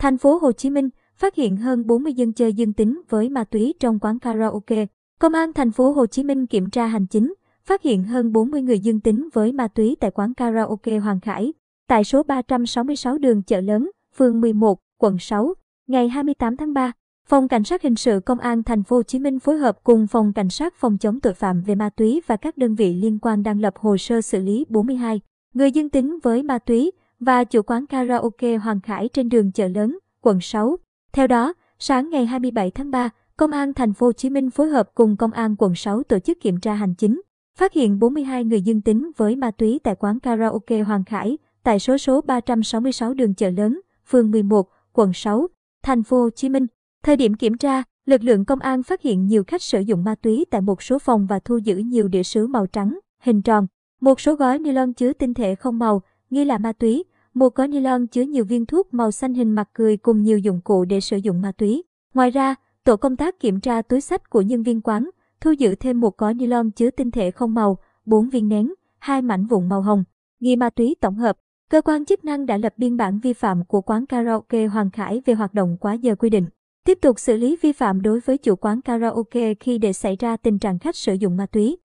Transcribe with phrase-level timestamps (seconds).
[0.00, 3.44] Thành phố Hồ Chí Minh phát hiện hơn 40 dân chơi dương tính với ma
[3.44, 4.86] túy trong quán karaoke.
[5.18, 7.34] Công an thành phố Hồ Chí Minh kiểm tra hành chính,
[7.64, 11.52] phát hiện hơn 40 người dương tính với ma túy tại quán karaoke Hoàng Khải,
[11.88, 15.54] tại số 366 đường Chợ Lớn, phường 11, quận 6,
[15.88, 16.92] ngày 28 tháng 3.
[17.26, 20.06] Phòng Cảnh sát hình sự Công an thành phố Hồ Chí Minh phối hợp cùng
[20.06, 23.18] Phòng Cảnh sát phòng chống tội phạm về ma túy và các đơn vị liên
[23.18, 25.20] quan đang lập hồ sơ xử lý 42
[25.54, 26.90] người dương tính với ma túy
[27.20, 30.76] và chủ quán karaoke Hoàng Khải trên đường Chợ Lớn, quận 6.
[31.12, 34.68] Theo đó, sáng ngày 27 tháng 3, Công an thành phố Hồ Chí Minh phối
[34.68, 37.20] hợp cùng Công an quận 6 tổ chức kiểm tra hành chính,
[37.56, 41.78] phát hiện 42 người dương tính với ma túy tại quán karaoke Hoàng Khải tại
[41.78, 45.46] số số 366 đường Chợ Lớn, phường 11, quận 6,
[45.82, 46.66] thành phố Hồ Chí Minh.
[47.02, 50.14] Thời điểm kiểm tra, lực lượng công an phát hiện nhiều khách sử dụng ma
[50.14, 53.66] túy tại một số phòng và thu giữ nhiều đĩa sứ màu trắng, hình tròn,
[54.00, 57.54] một số gói ni lông chứa tinh thể không màu, nghi là ma túy, một
[57.54, 60.60] gói ni lông chứa nhiều viên thuốc màu xanh hình mặt cười cùng nhiều dụng
[60.64, 61.82] cụ để sử dụng ma túy.
[62.14, 65.74] Ngoài ra, tổ công tác kiểm tra túi sách của nhân viên quán, thu giữ
[65.74, 69.46] thêm một gói ni lông chứa tinh thể không màu, 4 viên nén, hai mảnh
[69.46, 70.04] vụn màu hồng,
[70.40, 71.36] nghi ma túy tổng hợp.
[71.70, 75.22] Cơ quan chức năng đã lập biên bản vi phạm của quán karaoke Hoàng Khải
[75.26, 76.46] về hoạt động quá giờ quy định.
[76.84, 80.36] Tiếp tục xử lý vi phạm đối với chủ quán karaoke khi để xảy ra
[80.36, 81.76] tình trạng khách sử dụng ma túy.